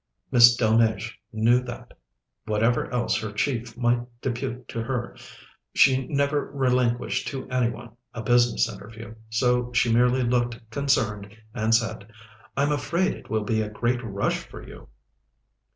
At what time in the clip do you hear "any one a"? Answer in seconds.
7.51-8.23